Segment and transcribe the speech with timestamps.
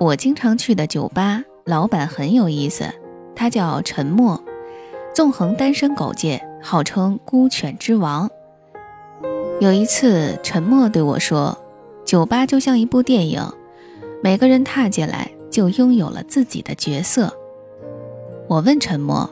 [0.00, 2.84] 我经常去的酒吧，老板很有意思，
[3.34, 4.40] 他叫陈默，
[5.12, 8.30] 纵横单身狗界，号称孤犬之王。
[9.60, 11.58] 有一次，陈默对我说
[12.06, 13.42] ：“酒吧就像一部电影，
[14.22, 17.34] 每个人踏进来就拥有了自己的角色。”
[18.46, 19.28] 我问陈默：“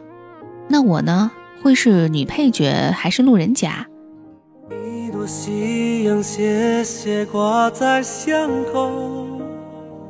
[0.66, 1.30] 那我呢？
[1.62, 3.86] 会是女配角还是路人甲？”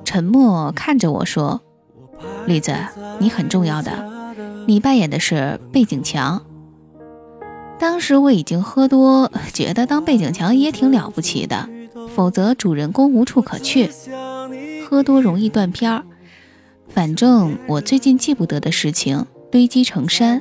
[0.07, 1.61] 沉默看着我说
[2.47, 2.73] ：“栗子，
[3.19, 4.35] 你很重要的，
[4.67, 6.41] 你扮演的是背景墙。”
[7.79, 11.69] 当时我已经喝多，觉得当背景墙也挺了不起的，
[12.15, 13.91] 否则主人公无处可去。
[14.89, 16.05] 喝多容易断片儿。
[16.89, 20.41] 反正我最近记不得的事情堆积成山，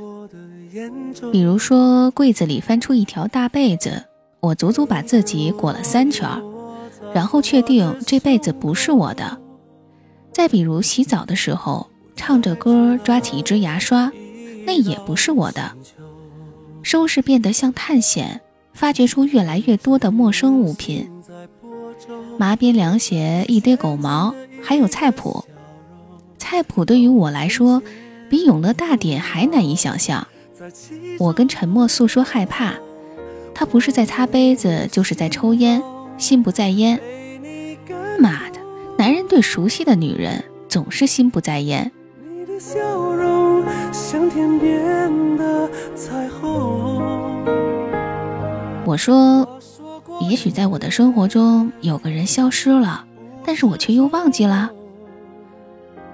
[1.31, 4.05] 比如说柜子里翻出一条大被子，
[4.41, 6.29] 我足足把自己裹了三圈，
[7.15, 9.41] 然后确定这被子不是我的。
[10.35, 14.11] 再比如洗澡的时候唱着歌抓起一支牙刷，
[14.65, 15.71] 那也不是我的。
[16.83, 18.41] 收拾变得像探险，
[18.73, 21.09] 发掘出越来越多的陌生物品：
[22.37, 25.45] 麻边凉鞋、一堆狗毛，还有菜谱。
[26.37, 27.81] 菜谱对于我来说，
[28.29, 30.27] 比永乐大典还难以想象。
[31.17, 32.73] 我跟沉默诉说害怕，
[33.53, 35.81] 他不是在擦杯子，就是在抽烟，
[36.17, 36.99] 心不在焉。
[39.27, 41.91] 对熟悉的女人总是心不在焉。
[48.85, 49.59] 我说，
[50.21, 53.05] 也许在我的生活中有个人消失了，
[53.43, 54.71] 但是我却又忘记了。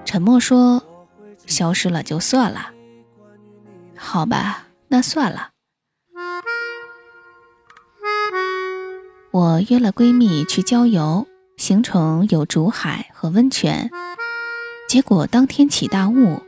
[0.04, 0.82] 沉默说
[1.46, 2.70] ：“消失了就算了，
[3.96, 5.50] 好吧，那算了。”
[9.30, 11.26] 我约了闺蜜去郊游，
[11.62, 13.88] 行程有竹海和温泉。
[14.88, 16.42] 结果当天起大雾，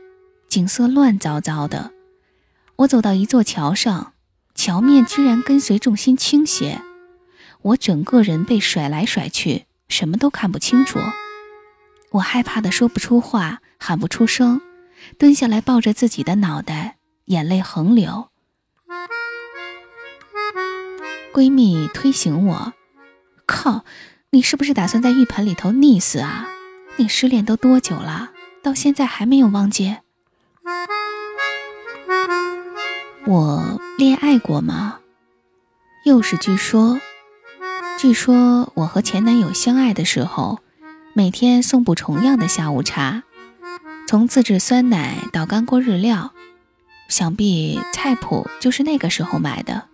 [0.49, 1.93] 景色乱糟糟的。
[2.75, 4.11] 我走到一座桥上，
[4.55, 6.81] 桥面居然跟随重心倾斜，
[7.61, 10.99] 我整个人被甩来甩去，什么都看不清楚。
[12.11, 14.59] 我害怕的说不出话，喊不出声，
[15.17, 16.97] 蹲下来抱着自己的脑袋，
[17.27, 18.27] 眼泪横流。
[21.33, 22.73] 闺蜜推醒我
[23.47, 23.85] ：“靠，
[24.35, 26.45] 你是不是打算在浴盆里头溺死啊？
[26.97, 28.31] 你失恋都多久了，
[28.61, 29.95] 到现在还没有忘记？
[33.25, 34.99] 我恋爱过吗？
[36.03, 36.99] 又是据说，
[37.97, 40.59] 据说我和前男友相爱的时候。”
[41.15, 43.23] 每天送不重样的下午茶，
[44.05, 46.33] 从自制酸奶到干锅日料，
[47.07, 49.87] 想必菜谱就是那个时候买的。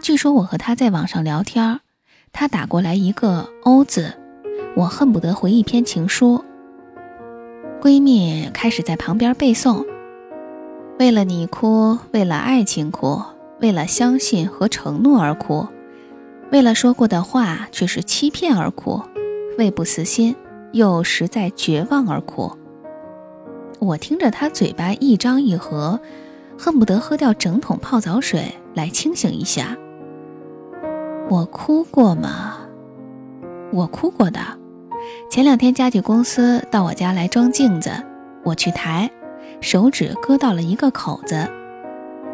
[0.00, 1.80] 据说我和他在网上聊天，
[2.34, 4.12] 他打过来一个“欧”字，
[4.76, 6.44] 我恨不得回一篇情书。
[7.80, 9.86] 闺蜜开始在旁边背诵
[10.98, 13.22] ：“为了你哭，为了爱情哭，
[13.60, 15.68] 为了相信和承诺而哭，
[16.50, 19.00] 为了说过的话却是欺骗而哭。”
[19.56, 20.34] 为不死心，
[20.72, 22.50] 又实在绝望而哭。
[23.78, 26.00] 我听着他嘴巴一张一合，
[26.58, 29.76] 恨不得喝掉整桶泡澡水来清醒一下。
[31.30, 32.56] 我哭过吗？
[33.72, 34.40] 我哭过的。
[35.30, 37.90] 前两天家具公司到我家来装镜子，
[38.44, 39.10] 我去抬，
[39.60, 41.48] 手指割到了一个口子。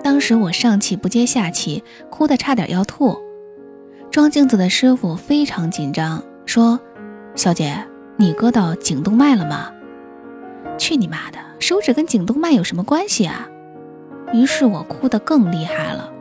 [0.03, 3.17] 当时我上气不接下气，哭得差点要吐。
[4.11, 6.79] 装镜子的师傅非常紧张，说。
[7.37, 7.87] 小姐，
[8.17, 9.71] 你割到颈动脉了吗？
[10.77, 13.49] 去你妈的，手指跟颈动脉有什么关系啊？
[14.33, 16.13] 于是我哭得更厉害了。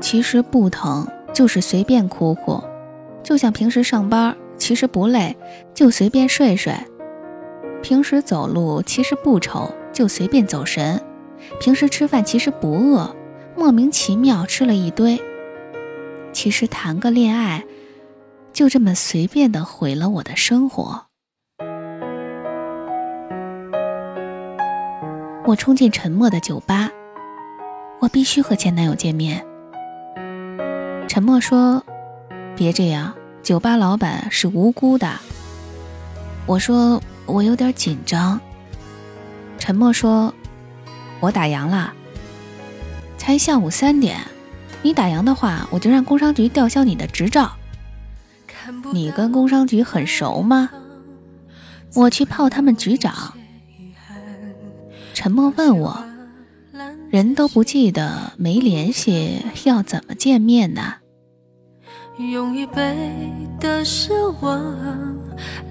[0.00, 2.62] 其实不疼，就是随便哭哭，
[3.22, 5.36] 就像平时上班，其实不累，
[5.74, 6.74] 就随便睡睡；
[7.82, 10.98] 平时走路其实不丑，就随便走神；
[11.60, 13.14] 平时吃饭其实不饿，
[13.56, 15.20] 莫名其妙吃了一堆。
[16.32, 17.64] 其实谈个恋爱。
[18.50, 21.04] 就这么随便的毁了我的生活。
[25.46, 26.90] 我冲进沉默的酒吧，
[28.00, 29.46] 我必须和前男友见面。
[31.18, 31.84] 沉默说
[32.54, 33.12] ：“别这样，
[33.42, 35.18] 酒吧老板是无辜的。”
[36.46, 38.40] 我说：“我有点紧张。”
[39.58, 40.32] 沉默说
[41.18, 41.92] ：“我打烊了，
[43.16, 44.20] 才下午三点，
[44.80, 47.50] 你打烊的话，我就让工商局吊销你的执照。”
[48.94, 50.70] 你跟工商局很熟吗？
[51.96, 53.34] 我去泡他们局长。
[55.14, 56.04] 沉默问我，
[57.10, 60.94] 人都不记得，没联系，要怎么见面呢？
[62.18, 65.16] 用一杯的失望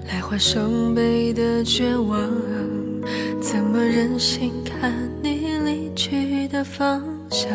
[0.06, 2.18] 来换双倍的绝望，
[3.42, 7.50] 怎么忍心看你离去的方向？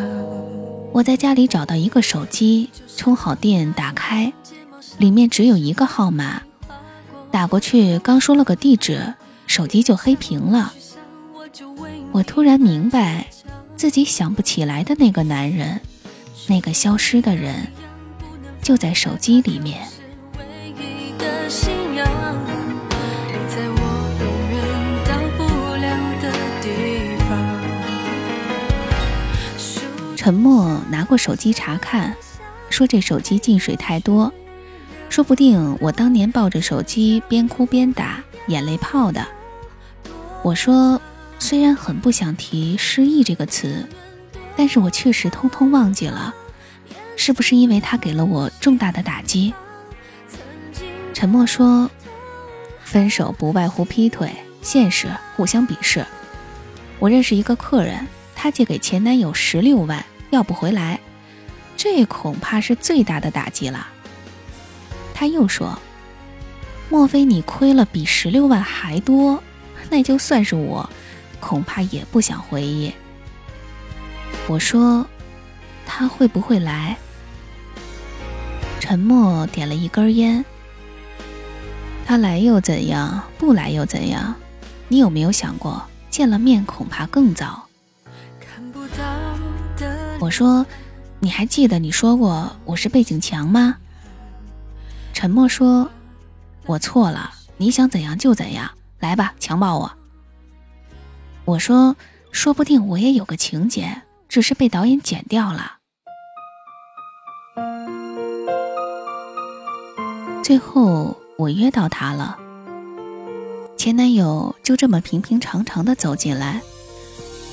[0.92, 4.32] 我在家里找到一个手机，充好电，打开，
[5.00, 6.44] 里面只有一个号码，
[7.32, 9.16] 打过去刚说了个地址，
[9.48, 10.72] 手机就黑屏了。
[12.12, 13.26] 我突然明白，
[13.76, 15.82] 自己想不起来的那个男人，
[16.48, 17.68] 那个消失的人，
[18.64, 19.86] 就在手机里面。
[30.16, 32.16] 沉默拿过手机查看，
[32.70, 34.32] 说这手机进水太多，
[35.10, 39.28] 说不定我当年抱着手机边哭边打，眼泪泡的。
[40.42, 41.02] 我说，
[41.40, 43.86] 虽然很不想提失忆这个词，
[44.56, 46.34] 但是我确实通通忘记了，
[47.26, 49.54] 是不是因为他给了我重大的打击？
[51.14, 51.90] 沉默说，
[52.84, 54.30] 分手不外乎劈腿，
[54.62, 56.06] 现实互相鄙视。
[57.00, 58.06] 我认识一个客人，
[58.36, 60.04] 他借给前男友十六万。
[60.32, 61.00] 要不回来，
[61.78, 63.88] 这恐怕是最大的打击了。
[65.14, 65.80] 他又说
[66.92, 69.42] ：“莫非你亏了比十六万还多？
[69.90, 70.90] 那就算是我，
[71.40, 72.92] 恐怕也不想回忆。”
[74.50, 75.08] 我说
[75.88, 76.98] ：“他会不会来？”
[78.84, 80.44] 沉默点了一根烟。
[82.06, 83.24] 他来又怎样？
[83.38, 84.36] 不来又怎样？
[84.90, 87.64] 你有没有想过，见了面恐怕更糟？
[90.20, 90.66] 我说
[91.22, 93.78] ：“你还记得你说过我是背景墙吗？”
[95.16, 95.90] 沉默说
[96.68, 98.70] ：“我错了，你想怎样就怎样，
[99.00, 99.94] 来吧，强暴我。”
[101.46, 101.96] 我说
[102.34, 105.78] ：“说不定我也有个情节，只是被导演剪掉了。”
[110.44, 112.38] 最后我约到他了，
[113.78, 116.62] 前男友就这么平平常常的走进来。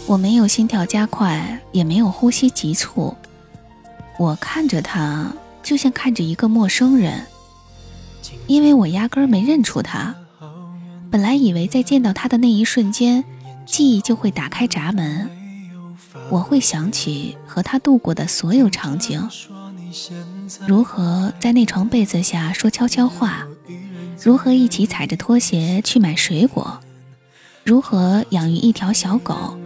[0.07, 3.15] 我没有心跳加快，也没有呼吸急促。
[4.19, 5.33] 我看着他，
[5.63, 7.25] 就像看着一个陌生人，
[8.49, 10.13] 因为我压根儿没认出他。
[11.13, 13.25] 本来以为在见到他的那一瞬间，
[13.67, 15.31] 记忆就会打开闸门，
[16.29, 19.29] 我会想起和他度过的所有场景：
[20.67, 23.47] 如何在那床被子下说悄悄话，
[24.23, 26.81] 如何一起踩着拖鞋去买水果，
[27.65, 29.57] 如何养育一条小狗。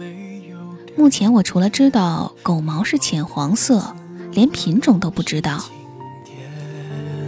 [0.97, 3.95] 目前我除了知道狗毛是浅黄色，
[4.31, 5.63] 连品种都不知道。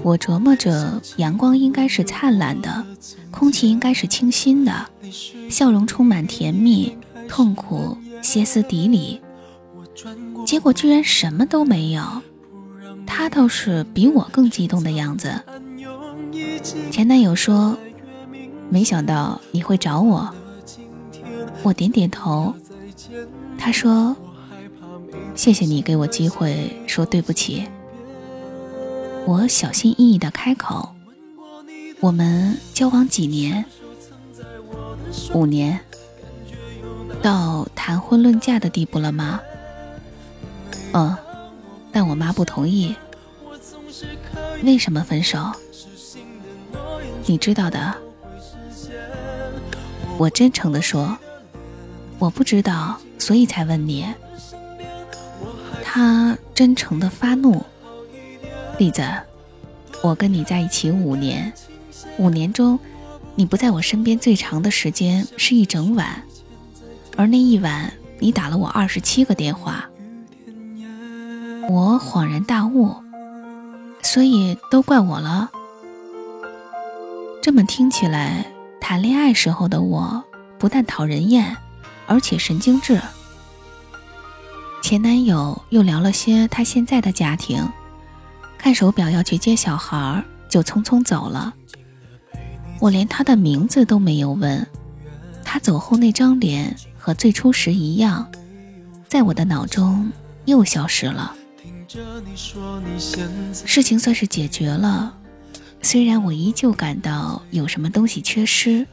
[0.04, 2.86] 我琢磨着，阳光应该是灿烂的，
[3.30, 4.86] 空气应该是清新的，
[5.50, 6.96] 笑容充满甜蜜，
[7.28, 9.22] 痛苦歇斯底里。
[10.46, 12.04] 结果居然什么都没有，
[13.08, 15.34] 他倒是比我更激动的样子。
[16.92, 17.76] 前男友说
[18.70, 20.30] ：“没想到你会找我。”
[21.64, 22.54] 我点点头。
[23.58, 24.16] 他说
[25.34, 27.68] ：“谢谢你给我机会说对不起。”
[29.26, 30.90] 我小心翼翼的开口
[32.00, 33.66] ：“我们交往几年？
[35.34, 35.80] 五年。
[37.22, 39.40] 到谈婚论嫁的地步了吗？
[40.94, 41.18] 嗯，
[41.98, 42.96] 但我妈不同意。
[44.62, 45.52] 为什么分手？
[47.26, 47.98] 你知道的。”
[50.20, 51.18] 我真诚的说
[52.20, 54.06] ：“我不知道。”所以才问你。
[55.84, 57.66] 他真诚的发怒，
[58.78, 59.04] 栗子，
[60.04, 61.52] 我跟你在一起五年，
[62.20, 62.78] 五年中，
[63.34, 66.22] 你不在我身边最长的时间是一整晚，
[67.16, 69.90] 而那一晚你打了我二十七个电话。
[71.70, 72.96] 我恍然大悟，
[74.02, 75.52] 所以都怪我了。
[77.42, 78.46] 这么听起来，
[78.80, 80.24] 谈恋爱时候的我
[80.58, 81.56] 不但讨人厌。
[82.10, 83.02] 而且神经质。
[84.82, 87.68] 前男友又聊了些他现在的家庭，
[88.58, 91.54] 看手表要去接小孩，就匆匆走了。
[92.80, 94.66] 我连他的名字都没有问，
[95.44, 98.26] 他走后那张脸和最初时一样，
[99.10, 100.10] 在我的脑中
[100.46, 101.36] 又消失了。
[103.66, 105.18] 事情算是解决了，
[105.82, 108.86] 虽然我依旧感到有什么东西缺失，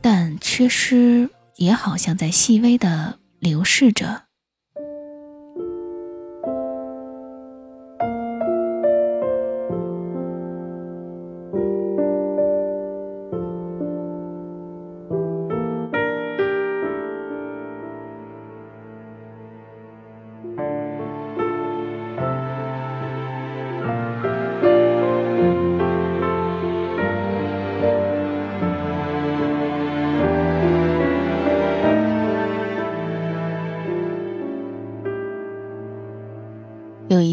[0.00, 1.30] 但缺失。
[1.56, 4.25] 也好像在细微的流逝着。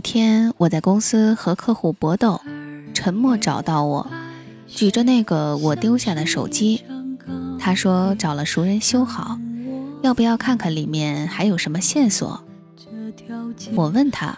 [0.03, 2.41] 天，我在公司和客户搏斗，
[2.93, 4.07] 沉默找到我，
[4.67, 6.83] 举着那个我丢下的手机。
[7.57, 9.39] 他说找了熟人修好，
[10.01, 12.43] 要不要看看里面还有什么线索？
[13.73, 14.37] 我问他，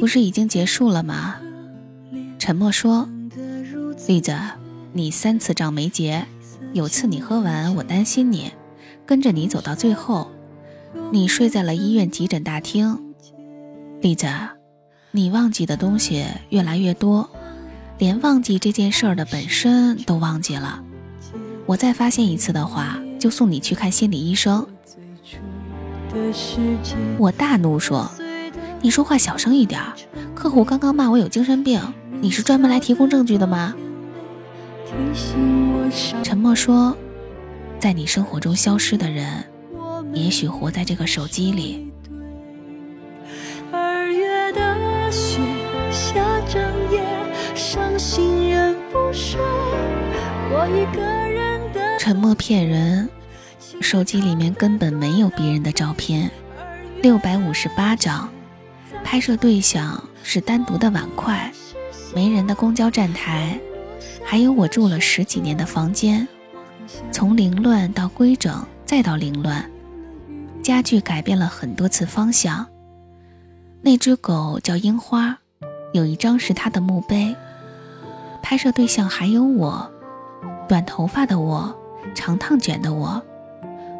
[0.00, 1.36] 不是已经结束了吗？
[2.38, 3.08] 沉默说
[4.08, 4.36] ：“栗子，
[4.92, 6.26] 你三次账没结，
[6.72, 8.50] 有次你喝完，我担心你，
[9.06, 10.32] 跟着你走到最后，
[11.12, 13.09] 你睡在了医院急诊大厅。
[14.00, 14.26] 栗子，
[15.10, 17.28] 你忘记的东西越来越多，
[17.98, 20.82] 连忘记这件事儿的本身都忘记了。
[21.66, 24.66] 我再发现一次的话，就送你去看心理医生。”
[27.18, 28.10] 我大怒说
[28.80, 29.82] ：“你说话小声一点，
[30.34, 31.78] 客户刚刚骂我有精神病，
[32.22, 33.74] 你是专门来提供证据的吗？”
[36.24, 36.96] 沉默说
[37.78, 39.44] ：“在你生活中消失的人，
[40.14, 41.86] 也许活在这个手机里。”
[51.98, 53.08] 沉默骗人。
[53.80, 56.30] 手机里面根本没有别人的照片，
[57.02, 58.28] 六百五十八张，
[59.04, 61.50] 拍摄对象是单独的碗筷，
[62.14, 63.58] 没人的公交站台，
[64.24, 66.26] 还有我住了十几年的房间，
[67.10, 69.70] 从凌乱到规整再到凌乱，
[70.62, 72.66] 家具改变了很多次方向。
[73.82, 75.38] 那只狗叫樱花，
[75.92, 77.34] 有一张是它的墓碑。
[78.42, 79.90] 拍摄对象还有我，
[80.68, 81.74] 短头发的我，
[82.14, 83.22] 长烫卷的我。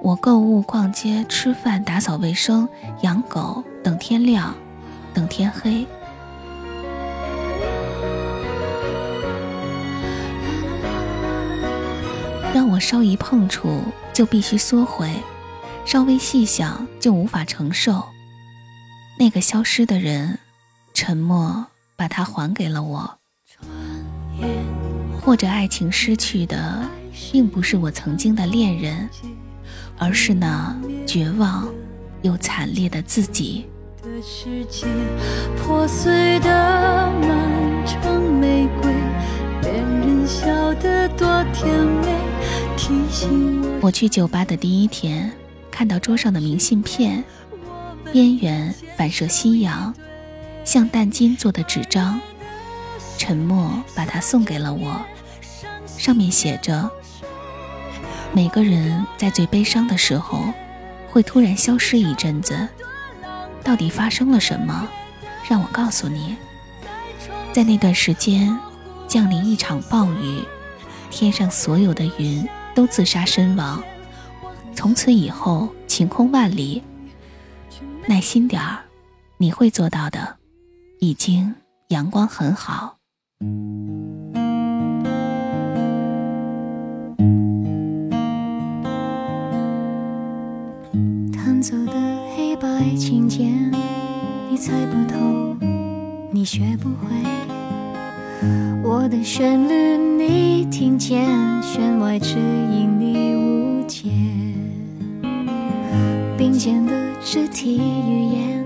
[0.02, 2.68] 我购物、逛街、吃饭、打扫卫生、
[3.02, 4.54] 养狗，等天亮，
[5.12, 5.86] 等天黑。
[12.52, 13.80] 让我稍一碰触
[14.12, 15.12] 就必须缩回，
[15.84, 18.02] 稍微细想就无法承受。
[19.18, 20.38] 那个消失的人，
[20.94, 23.19] 沉默把它还给了我。
[25.20, 26.82] 或者爱情失去的，
[27.30, 29.08] 并不是我曾经的恋人。
[30.02, 30.74] 而是那
[31.06, 31.68] 绝望
[32.22, 33.66] 又惨烈的自己。
[43.82, 45.30] 我去酒吧的第一天，
[45.70, 47.22] 看到桌上的明信片，
[48.10, 49.94] 边缘反射夕阳，
[50.64, 52.18] 像淡金做的纸张。
[53.20, 54.98] 沉默把它送给了我，
[55.86, 56.90] 上面写着。
[58.32, 60.42] 每个人在最悲伤的时候，
[61.10, 62.66] 会突然消失一阵子。
[63.62, 64.88] 到底发生了什么？
[65.46, 66.34] 让我告诉你，
[67.52, 68.58] 在那段时间，
[69.06, 70.42] 降临一场暴雨，
[71.10, 73.84] 天上所有的云都自杀身亡。
[74.74, 76.82] 从此以后，晴空万里。
[78.06, 78.78] 耐心点儿，
[79.36, 80.38] 你会做到的。
[81.00, 81.54] 已经
[81.88, 82.96] 阳光很好。
[91.32, 91.92] 弹奏的
[92.36, 93.72] 黑白琴键，
[94.50, 95.56] 你猜不透，
[96.30, 97.16] 你学不会。
[98.84, 101.26] 我的旋律你听见，
[101.62, 104.10] 弦外之音你误解。
[106.36, 106.92] 并肩的
[107.24, 108.62] 肢体语言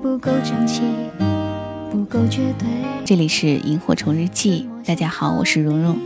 [0.00, 0.82] 不够整齐，
[3.04, 5.98] 这里是萤火虫日记，大家好，我是蓉蓉。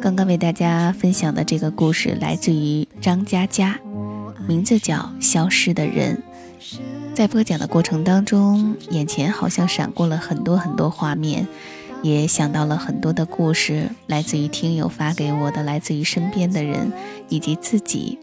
[0.00, 3.78] 刚刚为大家分享的这个故事来自于张嘉佳。
[4.48, 6.22] 名字叫《消失的人》。
[7.12, 11.46] 在播讲的过程当中，眼前好像闪过了很多很多画面，
[12.02, 16.90] 也想到了很多的故事，来自于听友发给我的，来自于身边的人
[17.28, 18.18] 以及自己。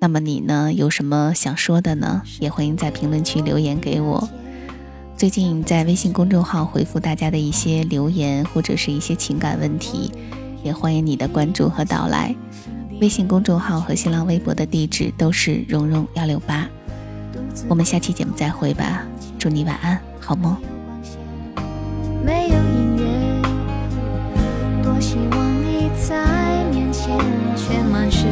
[0.00, 0.70] 那么你呢？
[0.70, 2.20] 有什么想说的呢？
[2.40, 4.28] 也欢迎在评论区留言给我。
[5.16, 10.10] 最近在微信公众号回复大家的一些留言或者是一些情感问题，
[10.64, 12.34] 也欢迎你的关注和到来。
[13.00, 16.68] 微信公众号和新浪微博的地址都是蓉蓉幺六八，
[17.68, 19.04] 我们下期节目再会吧，
[19.38, 20.56] 祝你晚安，好梦。
[22.24, 23.42] 没有音乐，
[24.82, 27.16] 多希望你在面前，
[27.56, 28.26] 却满是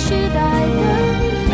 [0.00, 0.82] 期待的
[1.50, 1.52] 美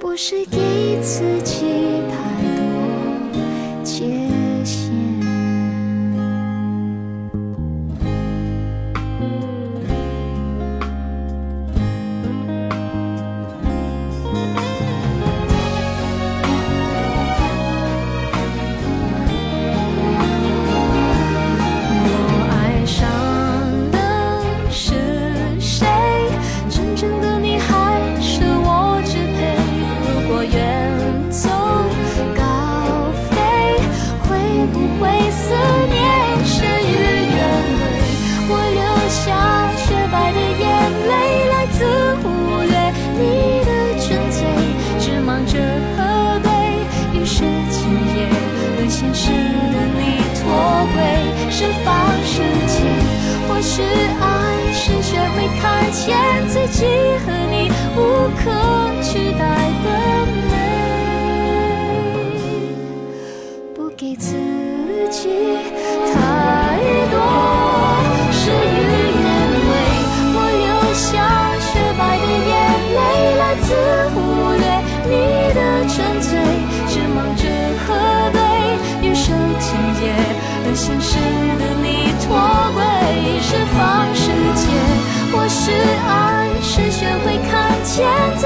[0.00, 2.16] 不是给自己太
[2.56, 4.29] 多。
[56.48, 56.86] 自己
[57.24, 58.99] 和你无可。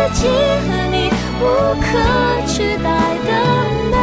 [0.06, 1.08] 自己和你
[1.40, 1.42] 无
[1.80, 1.86] 可
[2.46, 2.90] 取代
[3.24, 3.30] 的
[3.90, 3.96] 美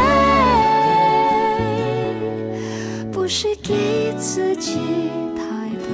[3.12, 4.80] 不是给自己
[5.38, 5.44] 太
[5.78, 5.86] 多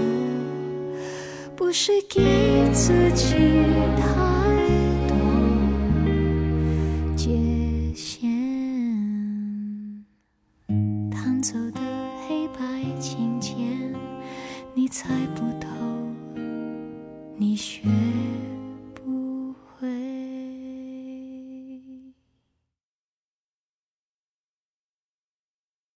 [1.57, 2.21] 不是给
[2.71, 3.35] 自己
[3.97, 4.16] 太